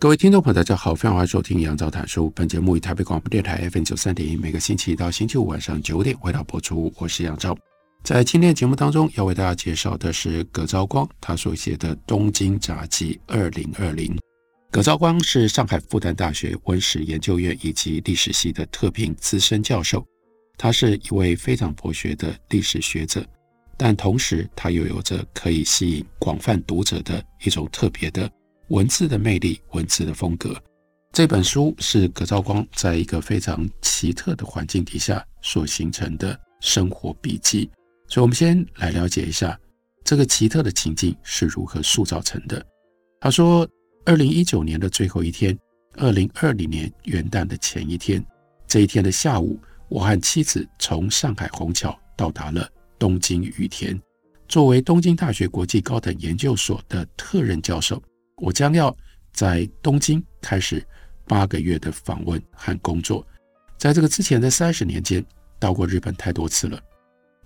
[0.00, 2.30] 各位听众朋友，大家好，非常欢迎收听杨照谈书。
[2.30, 6.92] 本节目以台北广播电台 FM 九三点一，每个星期一到星期五晚上九点为大家播出。
[6.98, 7.58] 我是杨照，
[8.04, 14.14] 在今天的节目当中，要为大家介绍的是葛昭光他所写的《东京札记二零二零》。
[14.70, 20.06] 葛昭光是上海复旦大学文史研究院以及历史系的特聘资深教授，
[20.56, 23.26] 他是一位非常博学的历史学者，
[23.76, 28.30] 但同时他又有着可以吸引广泛读者的一种特别的。
[28.68, 30.54] 文字的魅力，文字的风格。
[31.12, 37.70] 这本书是葛昭光在一个非常奇特的环境底下所形成的生活笔记。
[38.08, 39.58] 所以，我们先来了解一下
[40.04, 42.62] 这个奇特的情境是如何塑造成的。
[43.20, 43.66] 他说，
[44.04, 45.58] 二零一九年的最后一天，
[45.94, 48.22] 二零二零年元旦的前一天，
[48.66, 53.98] 这一天的下午，我和妻子从上海虹桥到达了东京羽田。
[54.46, 58.02] 作为东京大学国际高等研究所的特任教授。
[58.40, 58.96] 我将要
[59.32, 60.84] 在东京开始
[61.26, 63.26] 八个月的访问和工作。
[63.76, 65.24] 在这个之前的三十年间，
[65.58, 66.80] 到过日本太多次了，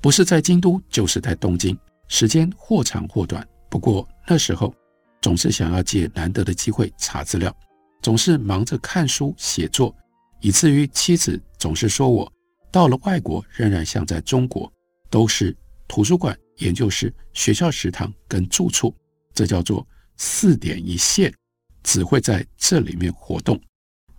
[0.00, 3.46] 不是在京都，就是在东京，时间或长或短。
[3.68, 4.74] 不过那时候
[5.20, 7.54] 总是想要借难得的机会查资料，
[8.02, 9.94] 总是忙着看书写作，
[10.40, 12.30] 以至于妻子总是说我
[12.70, 14.72] 到了外国仍然像在中国，
[15.10, 15.56] 都是
[15.88, 18.94] 图书馆、研究室、学校食堂跟住处，
[19.34, 19.86] 这叫做。
[20.24, 21.34] 四点一线，
[21.82, 23.60] 只会在这里面活动。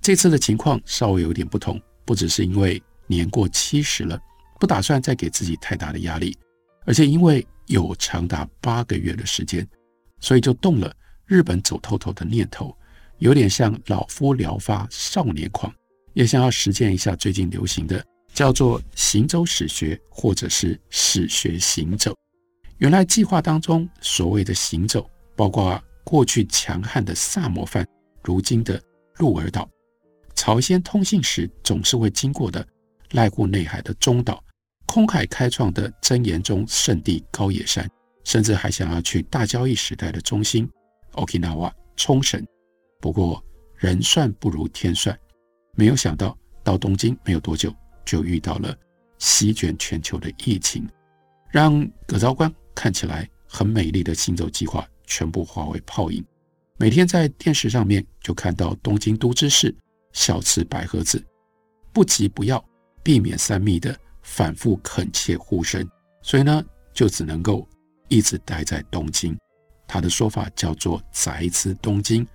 [0.02, 4.20] 这次的情况稍微有点不同，不只是因为年过七十了，
[4.60, 6.38] 不打算再给自己太大的压力，
[6.86, 9.66] 而且因为有长达八个月的时间，
[10.20, 10.94] 所以就动了
[11.26, 12.76] 日本走透透的念头，
[13.20, 15.74] 有点像老夫聊发少年狂，
[16.12, 22.14] 也想要实践一下最近流行的叫做行走史学，或者是史学行走。
[22.80, 25.10] 原来计划当中所谓的行走。
[25.36, 27.88] 包括过去强悍的萨摩藩，
[28.24, 28.82] 如今的
[29.18, 29.70] 鹿儿岛，
[30.36, 32.66] 朝鲜通信时总是会经过的
[33.12, 34.44] 濑户内海的中岛，
[34.86, 37.90] 空海开创的真言宗圣地高野山，
[38.24, 40.70] 甚至还想要去大交易时代的中心
[41.14, 42.46] Okinawa 冲绳。
[43.00, 43.44] 不过
[43.76, 45.18] 人算不如天算，
[45.76, 48.76] 没有想到到东京没有多久，就遇到了
[49.20, 50.88] 席卷全球的疫情，
[51.50, 54.88] 让葛昭光看起来很美丽的行走计划。
[55.06, 56.24] 全部化为泡影。
[56.78, 59.74] 每天在电视上面就看到东京都知事
[60.12, 61.24] 小池百合子
[61.94, 62.64] 不急不要，
[63.04, 65.88] 避免三密的反复恳切呼声，
[66.22, 67.68] 所以呢，就只能够
[68.08, 69.38] 一直待在东京。
[69.88, 72.28] 他的说法叫做“宅之东京”，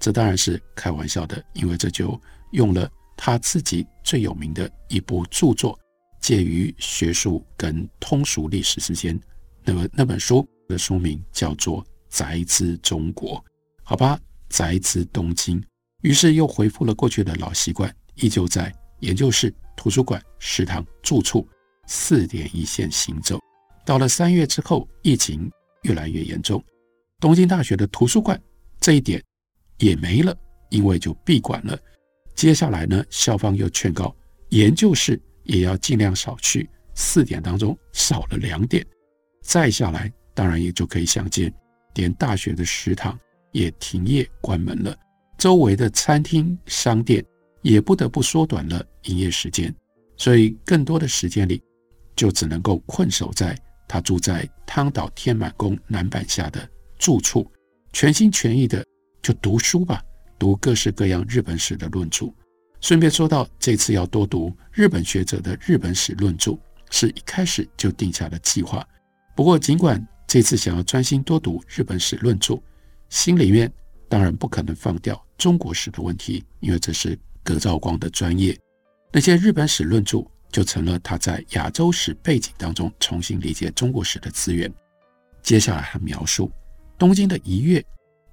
[0.00, 2.20] 这当然是开玩笑的，因为这就
[2.50, 5.78] 用了他自己最有名的一部著作，
[6.20, 9.18] 介于学术跟通俗历史之间。
[9.62, 11.86] 那么那本书的书名叫做。
[12.14, 13.44] 宅之中国，
[13.82, 14.16] 好吧，
[14.48, 15.60] 宅之东京，
[16.02, 21.44] 于是又恢复了过去的老习惯，依旧在研究室、图书馆、食堂、住处
[21.88, 23.40] 四点一线行走。
[23.84, 25.50] 到了三月之后，疫情
[25.82, 26.62] 越来越严重，
[27.18, 28.40] 东京大学的图书馆
[28.78, 29.20] 这一点
[29.78, 30.32] 也没了，
[30.70, 31.76] 因为就闭馆了。
[32.36, 34.14] 接下来呢，校方又劝告
[34.50, 38.86] 研究室也要尽量少去，四点当中少了两点。
[39.42, 41.52] 再下来，当然也就可以想见。
[41.94, 43.18] 连大学的食堂
[43.52, 44.96] 也停业关门了，
[45.38, 47.24] 周围的餐厅、商店
[47.62, 49.74] 也不得不缩短了营业时间，
[50.16, 51.62] 所以更多的时间里，
[52.16, 53.56] 就只能够困守在
[53.86, 56.68] 他住在汤岛天满宫南坂下的
[56.98, 57.50] 住处，
[57.92, 58.84] 全心全意的
[59.22, 60.02] 就读书吧，
[60.38, 62.32] 读各式各样日本史的论著。
[62.80, 66.58] 顺便说到，这次要多读日本学者的日本史论著，
[66.90, 68.86] 是一开始就定下的计划。
[69.34, 72.60] 不过尽管这次想要专心多读日本史论著，
[73.08, 73.72] 心里面
[74.08, 78.58] 当然不可能放掉中国史的问题，因为这是葛兆光的专业。
[79.12, 84.68] 那些日本史论著就成了他在亚洲史背景当中重新理解中国史的资源。
[85.40, 86.50] 接下来他描述
[86.98, 87.80] 东京的一月，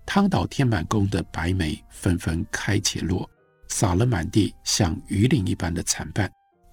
[0.03, 3.29] 汤岛天满宫的白梅纷纷开且落，
[3.67, 6.27] 洒了满地，像鱼鳞一般的残瓣。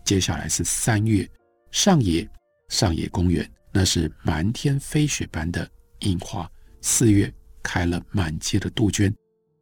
[0.06, 1.28] 接下来是三月，
[1.70, 2.26] 上野
[2.70, 3.46] 上野公园。
[3.72, 5.68] 那是满天飞雪般的
[6.00, 6.50] 樱花，
[6.80, 7.32] 四月
[7.62, 9.14] 开了满街的杜鹃，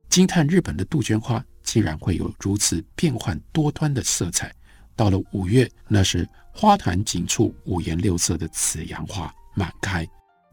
[0.08, 4.55] 惊叹日本的杜鹃花竟然会有如此变幻多端的色彩。
[4.94, 10.06] 到了五月，那是花团锦簇、五颜六色的紫阳花满开。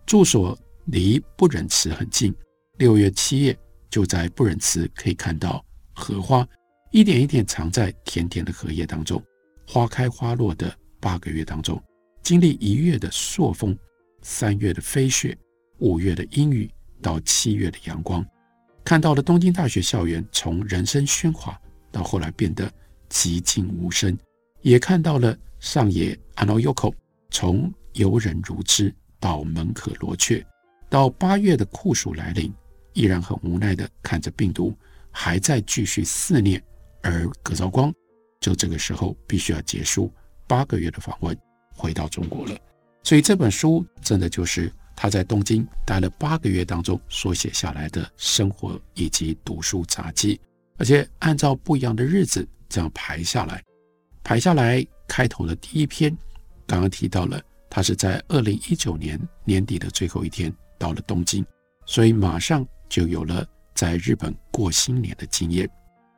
[0.06, 2.34] 住所离不忍池很近，
[2.78, 3.58] 六月、七月
[3.90, 5.64] 就在不忍池可以看到
[5.94, 6.46] 荷花，
[6.92, 9.24] 一点一点藏在甜甜的荷叶当中。
[9.66, 11.82] 花开花落的八个月当中，
[12.24, 13.78] 经历一月的朔风，
[14.22, 15.38] 三月的飞雪，
[15.80, 16.72] 五月的阴雨，
[17.02, 18.26] 到七月的阳光，
[18.86, 21.60] 看到了东京大学校园从人声喧哗
[21.92, 22.72] 到后来变得
[23.10, 24.18] 寂静无声。
[24.62, 26.94] 也看到了上野 Ano-Yoko
[27.30, 30.46] 从游人如织到门可罗雀，
[30.90, 32.54] 到八月的酷暑来临，
[32.94, 34.74] 依然很无奈地看着病毒
[35.12, 36.64] 还在继续肆虐，
[37.02, 37.94] 而葛兆光。
[38.40, 40.10] 就这个时候必须要结束
[40.48, 41.38] 八个月的访问，
[41.84, 42.58] 回到中国了。
[43.04, 50.40] 所以这本书真的就是他在东京待了八个月当中所写下来的生活以及读书杂记，
[50.78, 53.62] 而且按照不一样的日子这样排下来。
[54.24, 56.16] 排下来，开头的第一篇，
[56.66, 61.46] 刚刚提到了，他是在二零一九年年底的最后一天到了东京，
[61.86, 63.46] 所以马上就有了
[63.76, 65.70] 在日本过新年的经验。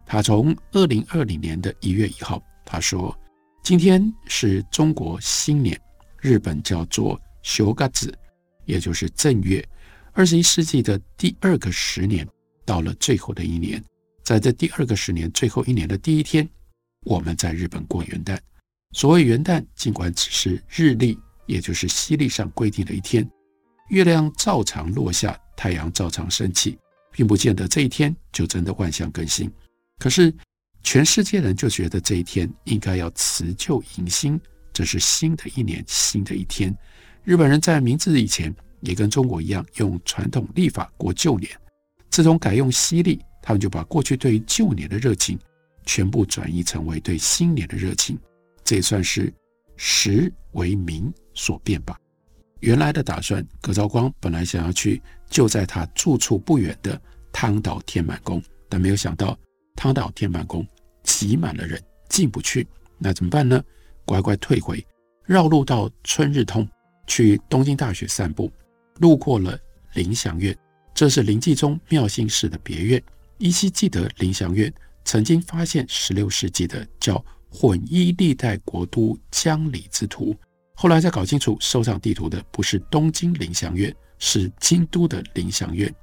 [0.06, 3.18] 他从二零二零年的一月一号，他说
[3.66, 5.76] ：“今天是中国新年，
[6.22, 8.16] 日本叫做修嘎子，
[8.66, 9.68] 也就是正月。
[10.14, 12.28] 二十一世纪的第二个十年
[12.64, 13.84] 到了最后的一年，
[14.24, 16.48] 在这第二个十年最后一年的第一天。”
[17.06, 18.38] 我们在日本过元旦，
[18.92, 21.18] 所谓元旦，尽管只是日历，
[21.48, 23.28] 也就是西历上规定的一天，
[23.90, 26.78] 月亮照常落下，太阳照常升起，
[27.12, 29.52] 并不见得这一天就真的万象更新。
[29.98, 30.32] 可是
[30.86, 34.40] 全世界人就觉得这一天应该要辞旧迎新，
[34.72, 36.74] 这是新的一年，新的一天。
[37.24, 41.52] 日本人在明治以前也跟中国一样，用传统历法过旧年，
[42.12, 45.38] 自从改用西历，他们就把过去对于旧年的热情。
[45.88, 48.18] 全部转移成为对新年的热情，
[48.64, 49.32] 这也算是
[49.76, 52.00] 时为民所变吧。
[52.60, 57.00] 原来的打算，葛兆光本来想要去就在他住处不远的
[57.32, 59.38] 汤岛天满宫，但没有想到
[59.76, 60.66] 汤岛天满宫
[61.06, 62.68] 挤满了人，进不去。
[62.98, 63.64] 那怎么办呢？
[64.04, 64.86] 乖乖退回，
[65.24, 66.68] 绕路到春日通
[67.08, 68.52] 去东京大学散步，
[69.00, 69.58] 路过了
[69.94, 70.54] 林祥院，
[70.94, 73.02] 这是临济宗妙心寺的别院。
[73.38, 74.74] 依稀记得林祥院。
[75.08, 80.36] 曾经发现十六世纪的叫混一历代国都江里之图，
[80.74, 85.94] 后来才搞清楚收藏地图的不是东京林祥院，是京都的林祥院。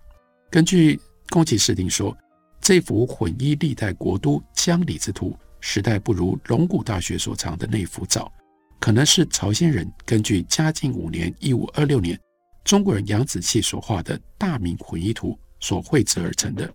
[0.48, 1.00] 根据
[1.30, 2.16] 宫崎市定说，
[2.62, 8.32] 这幅混一历代国都江里之图时代不如龙谷大学所藏的那幅早，
[8.78, 12.16] 可能是朝鲜人根据嘉靖五年（一五二六年）
[12.62, 16.72] 中国人杨子气所画的大明混一图所绘制而成的。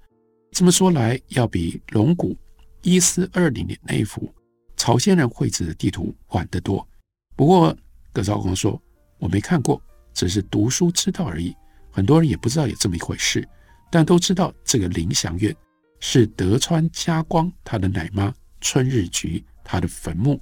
[0.52, 2.36] 这么说来，要比龙谷
[2.82, 4.30] 一四二零年那一幅
[4.76, 6.86] 朝鲜人绘制的地图晚得多。
[7.34, 7.74] 不过
[8.12, 8.82] 葛兆光说，
[9.20, 9.82] 我没看过，
[10.14, 11.56] 只是读书知道而已。
[11.90, 13.48] 很多人也不知道有这么一回事，
[13.90, 15.56] 但都知道这个林祥院
[16.00, 20.40] 是德川家光他的奶妈春日局他的坟墓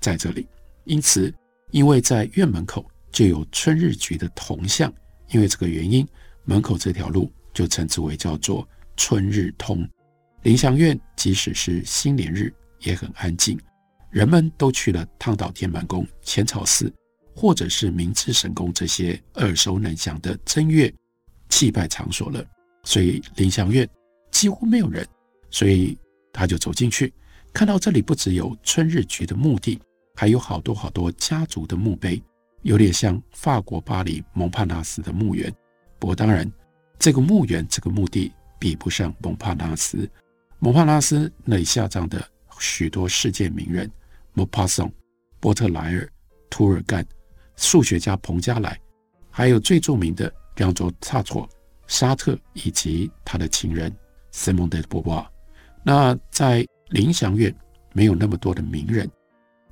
[0.00, 0.46] 在这里。
[0.84, 1.32] 因此，
[1.70, 4.92] 因为在院门口就有春日局的铜像，
[5.30, 6.06] 因为这个原因，
[6.44, 8.66] 门口这条路就称之为叫做。
[8.94, 9.88] 春日通，
[10.42, 13.58] 临祥院即使是新年日也很安静，
[14.10, 16.92] 人们都去了汤岛天满宫、浅草寺，
[17.34, 20.92] 或者是明治神宫这些耳熟能详的正月
[21.48, 22.44] 祭拜场所了。
[22.84, 23.88] 所以临祥院
[24.42, 25.06] 几乎没有人，
[25.50, 25.96] 所以
[26.32, 27.14] 他就走进去，
[27.52, 29.80] 看到这里不只有春日局的墓地，
[30.16, 32.20] 还有好多好多家族的墓碑，
[32.62, 35.48] 有点像法国巴黎蒙帕纳斯的墓园。
[36.00, 36.50] 不过当然，
[36.98, 38.32] 这个墓园这个墓地。
[38.58, 40.08] 比不上蒙帕纳斯，
[40.60, 42.24] 蒙帕纳斯那里下葬的
[42.60, 43.90] 许多世界名人，
[44.34, 44.88] 莫帕松、
[45.40, 46.08] 波特莱尔、
[46.48, 47.04] 图尔干、
[47.56, 48.80] 数学家彭加莱，
[49.30, 51.48] 还有最著名的让佐萨托、
[51.88, 53.92] 沙特以及他的情人
[54.32, 55.24] 塞蒙德·波波。
[55.84, 57.54] 那在临祥院
[57.92, 59.08] 没有那么多的名人，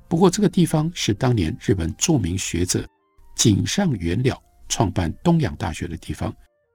[0.07, 2.87] 不过这个地方是当年日本著名学者
[3.35, 6.33] 井上元了创办东洋大学的地方。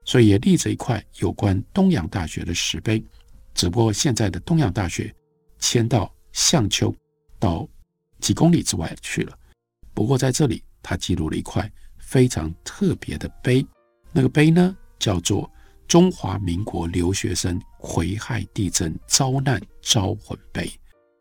[0.08, 3.04] 所以也立着一块有关东洋大学的石碑，
[3.54, 5.12] 只不过现在的东洋大学
[5.58, 6.94] 迁到相丘，
[7.40, 7.68] 到
[8.20, 9.36] 几公里之外去了。
[9.92, 13.66] 不过在这里，他记录了一块非常特别的碑，
[14.12, 15.50] 那个碑呢叫做
[15.86, 20.70] “中华民国留学生癸亥地震遭难招魂碑”，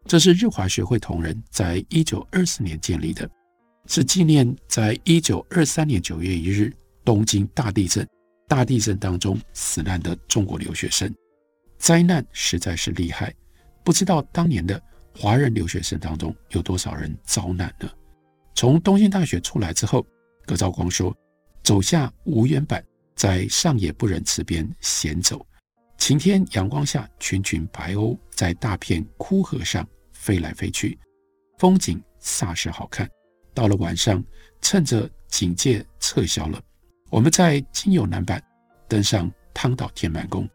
[0.06, 3.30] 这是日华学会同仁在一九二四年建立的，
[3.88, 8.08] 是纪念在一九二三年九月一日东京大地震。
[8.48, 11.12] 大地震当中死难的中国留学生。
[11.80, 13.34] 灾难实在是厉害，
[13.84, 14.80] 不知道当年的
[15.18, 17.90] 华人留学生当中有多少人遭难呢？
[18.54, 20.06] 从东京大学出来之后，
[20.46, 21.12] 葛兆光说
[21.64, 22.84] ：“走下无缘坂，
[23.16, 25.46] 在上野不忍池边闲走，
[25.98, 30.98] 晴天阳光下，群群白鸥在大片枯河上飞来飞去，
[31.58, 33.10] 风景煞是好看。
[33.54, 34.24] 到了晚上，
[34.62, 36.62] 趁着警戒撤销了，
[37.10, 38.42] 我们在金友南坂
[38.88, 40.48] 登上汤岛天满宫，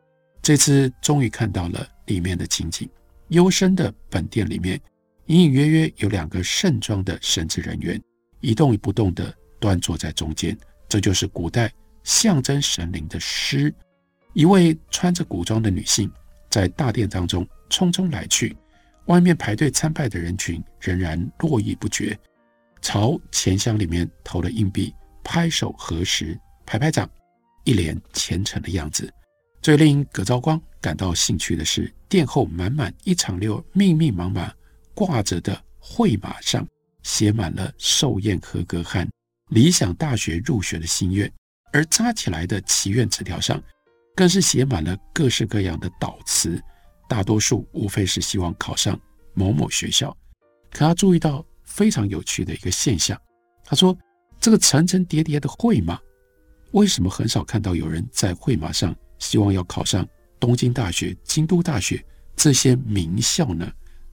[0.43, 2.89] 这次终于看到了里面的情景。
[3.29, 4.81] 幽深的本殿里面。”
[5.27, 8.03] 隐隐约约有两个盛装的神职人员，
[8.41, 13.75] 一动也不动地端坐在中间，这就是古代象征神灵的狮。
[14.33, 16.11] 一位穿着古装的女性
[16.49, 18.57] 在大殿当中匆匆来去，
[19.07, 22.19] 外面排队参拜的人群仍然络绎不绝，
[22.81, 27.11] 朝钱箱里面投了硬币，拍手合十，拍拍掌，
[27.65, 29.13] 一脸虔诚的样子。
[29.61, 34.53] 最令葛兆光感到兴趣的是，殿后满满一长溜密密麻麻。
[34.93, 36.67] 挂着的会马上
[37.03, 39.09] 写满了寿宴合格和
[39.49, 41.31] 理想大学入学的心愿，
[41.73, 43.63] 而扎起来的祈愿纸条上
[44.15, 46.61] 更是写满了各式各样的祷词，
[47.09, 48.99] 大多数无非是希望考上
[49.35, 50.17] 某某学校。
[50.71, 53.21] 可他注意到非常有趣的一个现象，
[53.65, 53.97] 他说
[54.41, 55.99] ：“这个层层叠叠的会马，
[56.73, 60.07] 为什么很少看到有人在会马上希望要考上
[60.39, 62.05] 东京大学、京都大学
[62.37, 63.71] 这些名校呢？”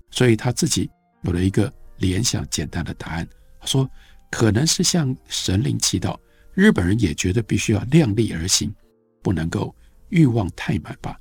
[0.10, 0.90] 所以他自己
[1.24, 3.28] 有了一个联想，简单的答案。
[3.60, 3.90] 他说
[4.32, 6.18] ：“可能是向神灵祈祷，
[6.58, 8.74] 日本人也觉得必须要量力而行，
[9.22, 9.76] 不能够
[10.10, 11.16] 欲望太满吧。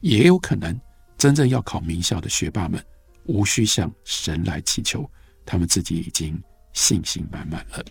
[0.00, 0.76] 也有可能，
[1.16, 2.84] 真正要考名校的学霸们，
[3.26, 5.08] 无需向神来祈求，
[5.46, 6.42] 他们自己已经
[6.72, 7.84] 信心满满了。”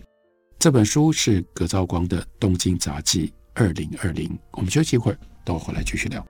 [0.60, 4.28] 这本书是葛兆光的《东京杂记二零二零》。
[4.50, 6.29] 我们休息一会儿，等我回来继续聊。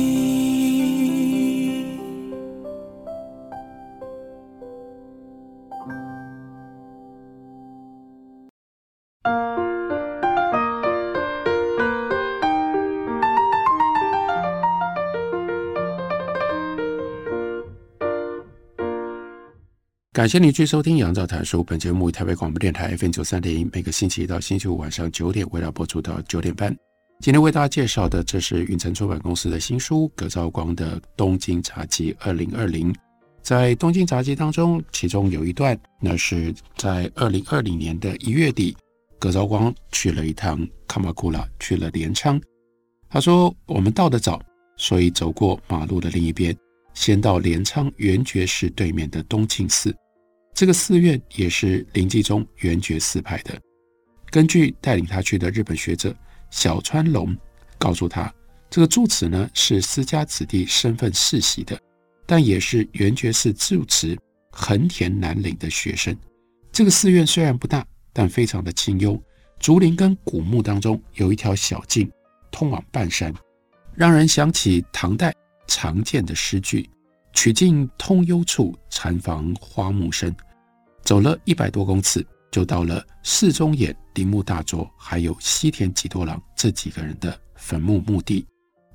[20.21, 21.61] 感谢您继续收听《杨照谈书》。
[21.63, 26.71] 本节目台北广播电台 FM 九三点一，每个星期一到星期五晚上九点，为大家播出到九点半。
[27.21, 32.93] 今天为大家介绍的，这是云城出版公司的新书——葛兆光的《东京杂记二零二零》。
[33.41, 38.77] 在《东京杂记》当中，其中有一段，那是在二零二零年的一月底，
[39.17, 42.39] 葛兆光去了一趟卡马库拉，去了镰仓。
[43.09, 44.39] 他说：“我们到得早，
[44.77, 46.55] 所以走过马路的另一边，
[46.93, 49.91] 先到镰仓圆觉寺对面的东庆寺。”
[50.53, 53.59] 这个寺院也是临济宗圆觉寺派的。
[54.29, 56.15] 根据带领他去的日本学者
[56.49, 57.35] 小川龙
[57.77, 58.33] 告诉他，
[58.69, 61.79] 这个住持呢是私家子弟身份世袭的，
[62.25, 64.17] 但也是圆觉寺住持
[64.51, 66.15] 横田南岭的学生。
[66.71, 69.21] 这个寺院虽然不大，但非常的清幽，
[69.59, 72.09] 竹林跟古木当中有一条小径
[72.51, 73.33] 通往半山，
[73.93, 75.33] 让人想起唐代
[75.67, 76.89] 常见的诗句。
[77.33, 80.35] 曲径通幽处，禅房花木深。
[81.03, 88.45] 走了一百多公尺，就到了寺中岩、铃木大作，还有西田几多郎这几个人的坟墓墓地。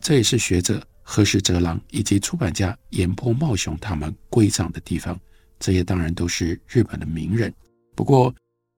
[0.00, 5.18] 这也是学者河石哲郎以及出版家岩坡茂雄他们归葬的地方。
[5.58, 7.52] 这些当然都是日本的名人。
[7.94, 8.32] 不过，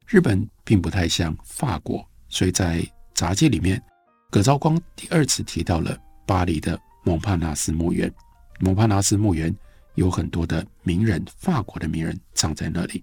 [0.06, 3.82] 日本并不太像法国，所以在杂记里面，
[4.30, 8.10] 葛兆光第二次提到了巴黎的蒙帕纳斯墓园。
[8.60, 9.54] 蒙帕纳斯墓园
[9.94, 13.02] 有很多的名人，法国的名人葬在那里。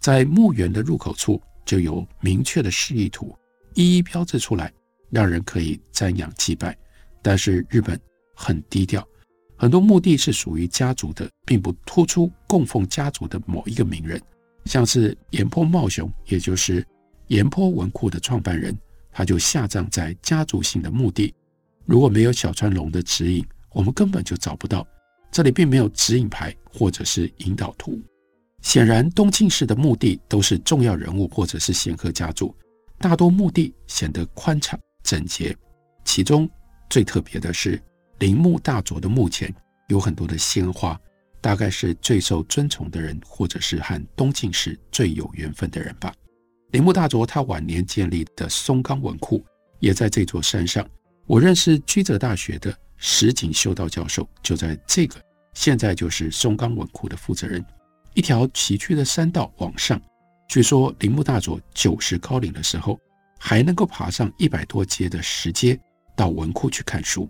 [0.00, 3.36] 在墓园的入口处就有明确的示意图，
[3.74, 4.72] 一一标志出来，
[5.10, 6.76] 让人可以瞻仰祭拜。
[7.22, 7.98] 但是日本
[8.34, 9.06] 很低调，
[9.56, 14.20] 很多墓地是属于家族的，并不突出供奉家族的某一个名人。
[14.64, 16.86] 像是岩坡茂雄，也就是
[17.28, 18.76] 岩坡文库的创办人，
[19.10, 21.34] 他就下葬在家族性的墓地。
[21.84, 24.86] 如果没有小川龙的指引，我们根本就找不到。
[25.30, 28.00] 这里并没有指引牌或者是引导图。
[28.62, 32.54] 显然，东庆市的墓地都是重要人物或者是显赫家族，
[32.98, 35.56] 大多墓地显得宽敞整洁。
[36.04, 36.48] 其中
[36.90, 37.80] 最特别的是
[38.18, 39.54] 铃木大佐的墓前
[39.88, 40.98] 有很多的鲜花，
[41.40, 46.12] 大概是最受尊崇的人，或者是和东晋氏最有缘分的人吧。
[46.72, 49.44] 铃木大佐他晚年建立的松冈文库
[49.78, 50.84] 也在这座山上。
[51.26, 55.20] 我认识駒泽大学的石井修道教授，就在这个
[55.54, 57.64] 现在就是松冈文库的负责人。
[58.14, 60.00] 一条崎岖的山道往上，
[60.48, 62.98] 据说铃木大佐九十高龄的时候，
[63.38, 65.78] 还能够爬上一百多阶的石阶
[66.16, 67.28] 到文库去看书。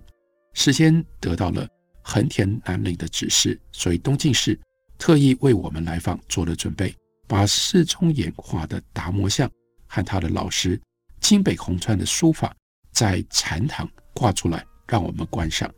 [0.55, 1.69] 事先得到了
[2.03, 4.59] 横田南岭的指示，所以东进士
[4.97, 6.95] 特意为我们来访做了准备，
[7.27, 9.51] 把寺中眼画的达摩像
[9.87, 10.81] 和他的老师
[11.21, 12.55] 津北宏川的书法。
[12.93, 15.73] 在禅堂挂出来，让我们观赏。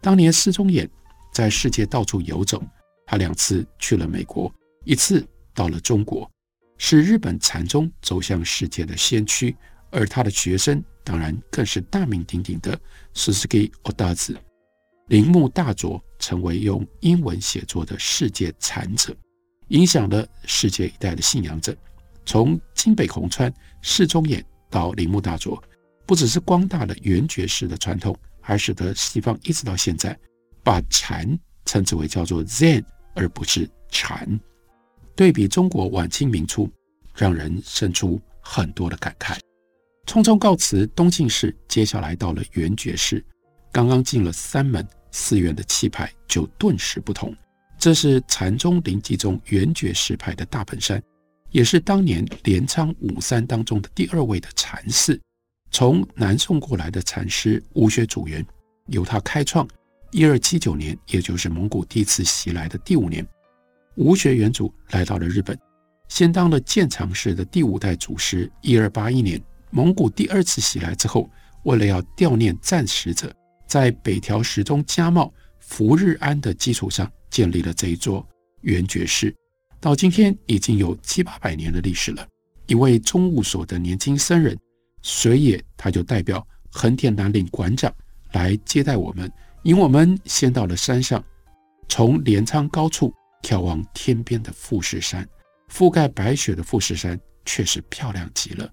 [0.00, 0.88] 当年寺中眼
[1.32, 2.62] 在世界到处游走，
[3.06, 4.52] 他两次去了美国，
[4.84, 6.30] 一次到了中国，
[6.78, 9.56] 是日本禅宗走向世界的先驱。
[9.90, 12.76] 而他的学生当然更是大名鼎鼎的
[13.14, 14.36] Suzuki o d a z。
[15.06, 19.14] 铃木大佐成为用英文写作的世界禅者，
[19.68, 21.76] 影响了世界一代的信仰者。
[22.26, 23.52] 从京北宏川、
[23.82, 25.62] 寺中演到铃木大佐。
[26.06, 28.14] 不只是光大的圆觉式的传统，
[28.46, 30.16] 还使得西方一直到现在
[30.62, 31.26] 把禅
[31.64, 32.84] 称之为叫做 Zen，
[33.14, 34.38] 而不是禅。
[35.16, 36.70] 对比中国晚清明初，
[37.16, 39.38] 让人生出很多的感慨。
[40.06, 43.24] 匆匆告辞东进氏，接下来到了圆觉寺，
[43.72, 47.34] 刚刚进了三门寺院的气派就顿时不同。
[47.78, 51.02] 这是禅宗临济宗圆觉式派的大本山，
[51.50, 55.18] 也是当年镰仓五山当中的第二位的禅寺。
[55.74, 58.46] 从南宋过来的禅师吴学祖元，
[58.86, 59.66] 由他开创。
[60.12, 63.26] 一二七九年，也就是蒙古第一次袭来的第五年，
[63.96, 65.58] 吴学元祖来到了日本，
[66.06, 68.48] 先当了建长氏的第五代祖师。
[68.60, 71.28] 一二八一年，蒙古第二次袭来之后，
[71.64, 73.34] 为了要悼念战死者，
[73.66, 78.24] 在北条时宗加茂福日安的基础上，建立了这一座
[78.60, 79.34] 圆觉寺。
[79.80, 82.24] 到今天已经有七八百年的历史了。
[82.68, 84.56] 一位中务所的年轻僧人。
[85.04, 87.94] 水野他就代表横田南岭馆长
[88.32, 89.30] 来接待我们，
[89.64, 91.22] 引我们先到了山上，
[91.90, 93.12] 从镰仓高处
[93.42, 95.28] 眺望天边的富士山，
[95.70, 98.68] 覆盖白雪的富士山确实漂亮极了。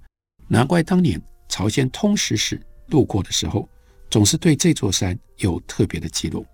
[0.47, 3.67] 难怪当年朝鲜通使使路过的时候，
[4.09, 6.45] 总是对这座山有特别的记录。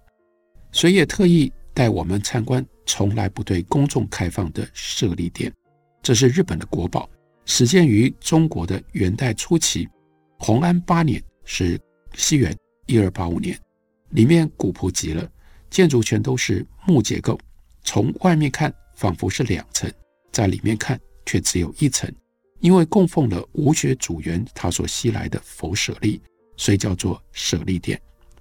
[0.72, 5.54] 水野特意带我们参观从来不对公众开放的舍利殿，
[6.02, 7.08] 这是日本的国宝。
[7.50, 9.88] 始建于中国的元代初期，
[10.38, 11.80] 弘安八年是
[12.14, 12.56] 西元
[12.88, 13.58] 一二八五年，
[14.10, 15.28] 里面古朴极了，
[15.70, 17.40] 建筑全都是木结构，
[17.84, 19.90] 从外面看仿佛是两层，
[20.30, 22.14] 在里面看却只有一层，
[22.60, 26.22] 因为供奉了吴学祖元他所吸来的佛舍利，
[26.58, 28.00] 所以叫做舍利殿。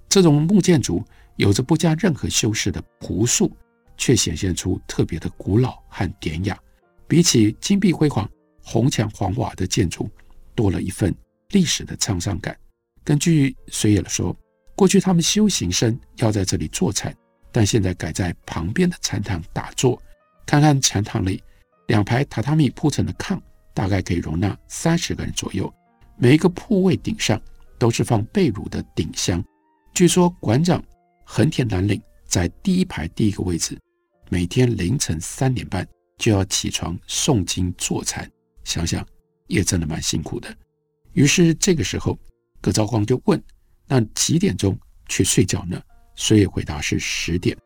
[0.09, 1.01] 这种木建筑
[1.37, 3.49] 有着不加任何修饰的朴素，
[3.95, 6.59] 却显现出特别的古老和典雅，
[7.07, 8.29] 比起金碧辉煌。
[8.69, 10.09] 红墙黄瓦的建筑
[10.53, 11.15] 多了一份
[11.51, 12.53] 历史的沧桑感。
[13.01, 14.35] 根据水野说，
[14.75, 17.15] 过去他们修行僧要在这里坐禅，
[17.49, 19.97] 但现在改在旁边的禅堂打坐。
[20.45, 21.41] 看看禅堂里
[21.87, 23.39] 两排榻榻米铺成的炕，
[23.73, 25.73] 大概可以容纳三十个人左右。
[26.17, 27.41] 每一个铺位顶上
[27.79, 29.41] 都是放被褥的顶箱。
[29.93, 30.83] 据说馆长
[31.23, 33.79] 横田南岭在第一排第一个位置，
[34.29, 38.29] 每天凌晨三点半就要起床诵经坐禅。
[38.67, 39.07] 想想
[39.47, 40.53] 也真的蛮辛苦的。
[41.13, 42.19] 于是这个时候，
[42.59, 43.41] 葛兆光就问
[43.87, 44.77] ：“那几点钟
[45.07, 45.81] 去睡觉呢？”
[46.15, 47.57] 水野回答是十点。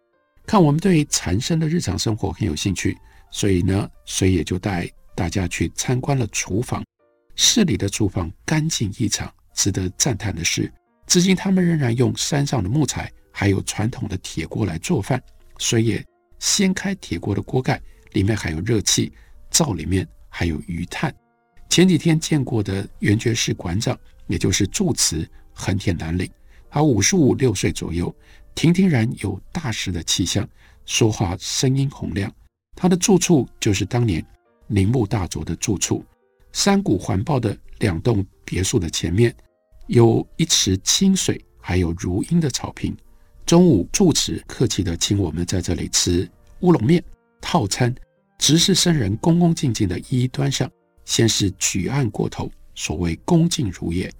[0.45, 2.95] 看我们对禅生的日常生活很有兴趣，
[3.31, 6.83] 所以呢，水也就带大家去参观了厨房。
[7.35, 9.33] 市里的厨房干净异常。
[9.53, 10.71] 值得赞叹的是，
[11.07, 15.21] 至今他们仍然用山上的木材，还有传统的铁锅来做饭。
[15.57, 16.05] 水也
[16.37, 19.11] 掀开铁锅的锅盖，里面还有热气，
[19.49, 20.07] 灶里面。
[20.31, 21.13] 还有余炭。
[21.69, 26.27] 前几天见过的圆觉寺馆长，也就是住持横田南岭，
[26.69, 28.13] 他五十五六岁左右，
[28.55, 30.47] 亭亭然有大师的气象，
[30.85, 32.33] 说话声音洪亮。
[32.75, 34.25] 他的住处就是当年
[34.67, 36.03] 铃木大佐的住处。
[36.51, 39.33] 山谷环抱的两栋别墅的前面，
[39.87, 42.95] 有一池清水，还有如茵的草坪。
[43.45, 46.29] 中午，住持客气地请我们在这里吃
[46.61, 47.01] 乌龙面
[47.39, 47.93] 套餐。
[48.41, 50.67] 执事僧人恭恭敬敬地一一端上，
[51.05, 54.11] 先是举案过头，所谓恭敬如也。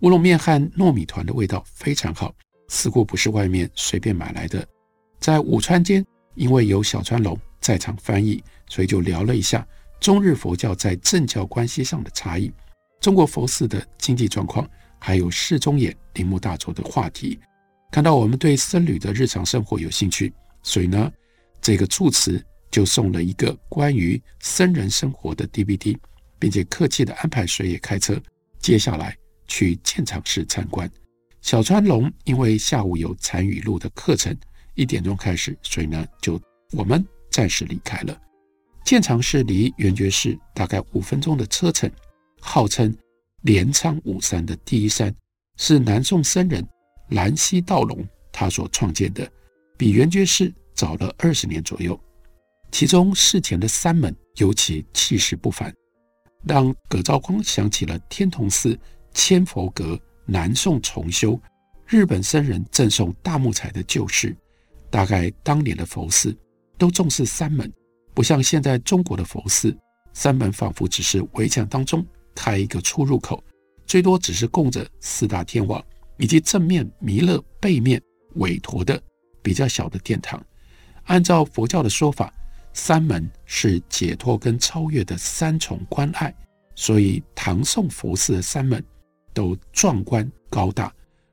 [0.00, 2.34] 乌龙面和糯米团的味道非常好，
[2.68, 4.66] 似乎不是外面随便买来的。
[5.20, 6.02] 在午餐间，
[6.36, 9.64] 因为有小川龙在场翻译，所以就聊了一下
[10.00, 12.50] 中日佛教在政教关系上的差异，
[12.98, 14.66] 中国佛寺的经济状况，
[14.98, 17.38] 还有世宗眼铃木大佐的话题。
[17.92, 21.12] 看到我们对僧侣的日常生活有兴趣，所以呢，
[21.60, 25.96] 这个住持就送了一个关于僧人生活的 DVD，
[26.38, 28.20] 并且客气地安排水野开车，
[28.58, 30.90] 接下来去建长寺参观。
[31.40, 34.36] 小川龙因为下午有禅语录的课程，
[34.74, 36.40] 一点钟开始，所以呢，就
[36.72, 38.20] 我们暂时离开了。
[38.84, 41.90] 建长寺离圆觉寺大概五分钟的车程，
[42.40, 42.94] 号称
[43.42, 45.14] 镰仓五山的第一山，
[45.56, 46.66] 是南宋僧人
[47.10, 49.28] 兰溪道隆他所创建的，
[49.78, 51.98] 比圆觉寺早了二十年左右。
[52.78, 55.74] 其中寺前的山门尤其气势不凡，
[56.44, 58.78] 让葛兆光想起了天童寺
[59.14, 59.98] 千佛阁。
[60.26, 61.40] 南宋重修，
[61.86, 64.36] 日本僧人赠送大木材的旧事。
[64.90, 66.36] 大概当年的佛寺
[66.76, 67.72] 都重视山门，
[68.12, 69.74] 不像现在中国的佛寺，
[70.12, 73.42] 山门仿佛只是围墙当中开一个出入口，
[73.86, 75.82] 最多只是供着四大天王
[76.18, 77.98] 以及正面弥勒、背面
[78.34, 79.02] 韦驮的
[79.40, 80.44] 比较小的殿堂。
[81.04, 82.30] 按照佛教的说法，
[82.76, 86.32] 三门是解脱跟超越的三重关隘，
[86.74, 88.80] 所以唐宋佛寺的三门。
[89.36, 90.90] 都壮观高大，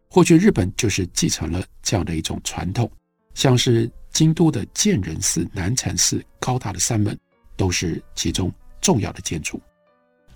[0.09, 2.91] 或许日本就是继承了这样的一种传统，
[3.33, 7.17] 像是京都的建仁寺、南禅寺高大的三门，
[7.55, 8.51] 都是其中
[8.81, 9.57] 重要的建筑。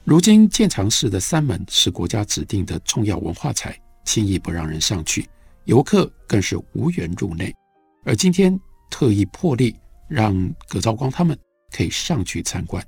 [0.05, 5.27] 如今建长寺的三门是国家指定的重要文化财，轻易不让人上去，
[5.65, 7.53] 游客更是无缘入内。
[8.05, 8.57] 而今天
[8.89, 9.75] 特意破例
[10.07, 11.37] 让葛兆光他们
[11.71, 12.85] 可以上去参观，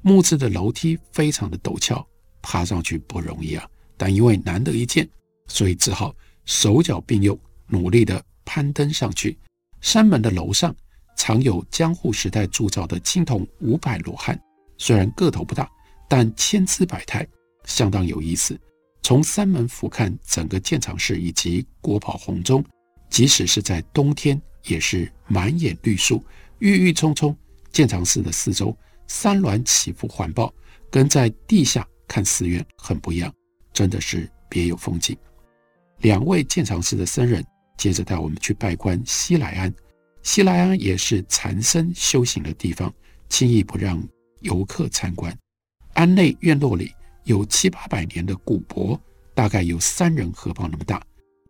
[0.00, 2.06] 木质的楼梯非常的陡峭，
[2.40, 3.68] 爬上去不容易啊。
[3.96, 5.08] 但因为难得一见，
[5.46, 9.38] 所以只好手脚并用，努力地攀登上去。
[9.80, 10.74] 山门的楼上
[11.16, 14.40] 藏有江户时代铸造的青铜五百罗汉，
[14.78, 15.70] 虽然个头不大，
[16.08, 17.26] 但千姿百态，
[17.64, 18.58] 相当有意思。
[19.02, 22.64] 从山门俯瞰整个建长寺以及国宝红钟，
[23.10, 26.24] 即使是在冬天，也是满眼绿树，
[26.62, 27.36] 郁郁葱葱。
[27.72, 28.76] 建长寺的四周
[29.08, 30.52] 山峦起伏环抱，
[30.90, 33.32] 跟在地下看寺院很不一样。
[33.72, 35.16] 真的是别有风景。
[36.02, 37.44] 两位建长寺的僧人
[37.76, 39.74] 接着带我们去拜观西来庵。
[40.22, 42.94] 西来庵也是禅僧修行的地方，
[43.28, 44.00] 轻易不让
[44.40, 45.36] 游客参观。
[45.94, 46.92] 庵内院落里
[47.24, 49.00] 有七八百年的古柏，
[49.34, 51.02] 大概有三人合抱那么大。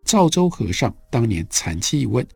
[0.04, 2.26] 赵州和尚当年禅期一问：“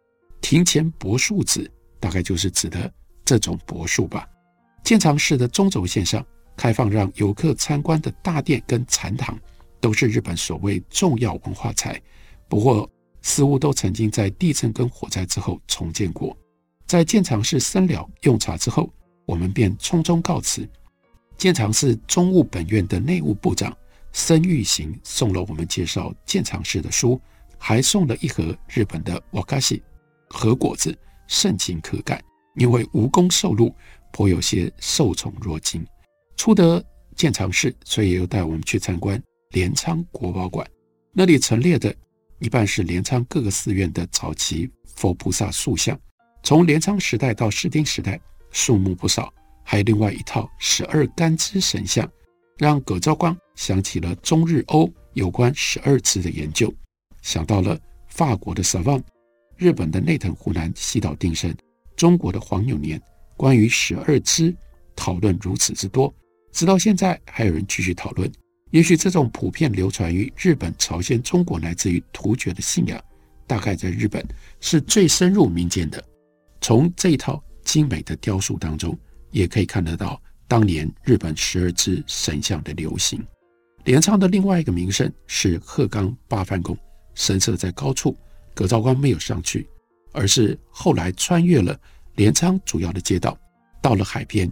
[0.42, 1.70] 庭前柏树子，
[2.06, 2.92] 大概就是指的
[3.24, 4.24] 这种柏树吧？”
[4.84, 6.24] 建长寺的中轴线上
[6.56, 9.36] 开放让游客参观的大殿跟禅堂。
[9.78, 12.00] 都是日本所谓重要文化财，
[12.48, 12.90] 不过
[13.22, 16.36] 似乎都曾经在地震跟火灾之后重建过。
[16.86, 18.90] 在建长寺僧了用茶之后，
[19.26, 20.68] 我们便匆匆告辞。
[21.36, 23.76] 建长寺中务本院的内务部长
[24.12, 27.20] 森玉行送了我们介绍建长寺的书，
[27.58, 29.80] 还送了一盒日本的瓦卡西
[30.30, 32.22] 和果子，盛情可感。
[32.56, 33.74] 因为无功受禄，
[34.12, 35.86] 颇有些受宠若惊。
[36.36, 36.82] 初得
[37.14, 39.22] 建长寺，所以又带我们去参观。
[39.50, 40.66] 镰仓国宝馆，
[41.12, 41.94] 那里陈列的
[42.38, 45.98] 一半是镰仓各个寺院的早期佛菩萨塑像，
[46.42, 48.18] 从镰仓时代到室町时代，
[48.50, 49.32] 数目不少。
[49.62, 52.10] 还有另外一套十二干支神像，
[52.56, 56.72] 让葛兆光想起了中日欧有关十二支的研究，
[57.20, 59.02] 想到了法国的萨旺，
[59.56, 61.54] 日本的内藤湖南西岛定生，
[61.96, 63.00] 中国的黄永年，
[63.36, 64.54] 关于十二支
[64.94, 66.12] 讨论如此之多，
[66.52, 68.30] 直到现在还有人继续讨论。
[68.70, 73.02] 也许这种普遍流传于日本、朝鲜、中国乃至于突厥的信仰，
[73.46, 74.22] 大概在日本
[74.60, 76.02] 是最深入民间的。
[76.60, 78.98] 从这一套精美的雕塑当中，
[79.30, 83.24] 也可以看得到当年日本十二支神像的流行。
[83.84, 86.76] 镰仓的另外一个名胜是鹤冈八幡宫，
[87.14, 88.16] 神社在高处，
[88.56, 89.68] 葛兆光没有上去，
[90.12, 91.78] 而是后来穿越了
[92.14, 93.38] 镰仓主要的街道，
[93.82, 94.50] 到了海边，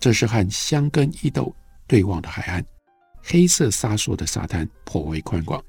[0.00, 1.54] 这是和箱根伊豆
[1.86, 2.66] 对望的海岸。
[3.22, 5.64] 黑色沙礫的沙滩颇为宽广，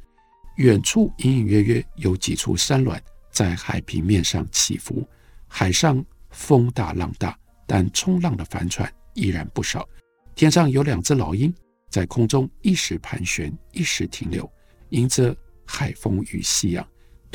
[0.57, 2.99] 远处隐隐约约有几处山峦
[3.31, 5.07] 在海平面上起伏。
[5.47, 9.87] 海上风大浪大，但冲浪的帆船依然不少。
[10.33, 11.53] 天上有两只老鹰
[11.89, 14.51] 在空中一时盘旋，一时停留，
[14.89, 16.85] 迎着海风与夕阳，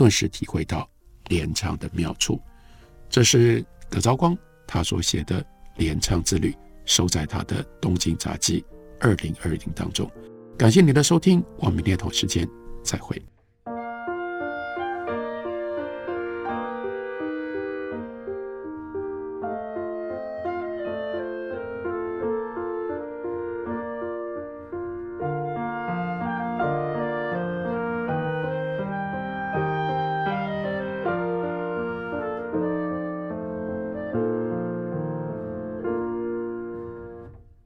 [0.00, 0.88] 顿时体会到
[1.26, 2.40] 连唱的妙处。
[3.10, 4.34] 这是葛昭光
[4.66, 5.44] 他所写的
[5.76, 8.62] 连唱之旅，收在他的《东京杂记》。
[8.98, 10.10] 二零二零当中，
[10.56, 12.48] 感谢您的收听，我们明天同时间
[12.82, 13.22] 再会。